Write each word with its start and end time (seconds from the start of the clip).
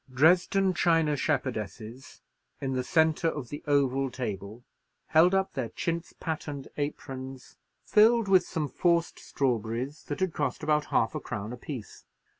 Dresden 0.11 0.73
china 0.73 1.15
shepherdesses, 1.15 2.21
in 2.59 2.73
the 2.73 2.83
centre 2.83 3.27
of 3.27 3.49
the 3.49 3.61
oval 3.67 4.09
table, 4.09 4.63
held 5.09 5.35
up 5.35 5.53
their 5.53 5.69
chintz 5.69 6.11
patterned 6.19 6.69
aprons 6.75 7.55
filled 7.85 8.27
with 8.27 8.43
some 8.43 8.67
forced 8.67 9.19
strawberries 9.19 10.01
that 10.05 10.19
had 10.19 10.33
cost 10.33 10.63
about 10.63 10.85
half 10.85 11.13
a 11.13 11.19
crown 11.19 11.53
apiece. 11.53 12.05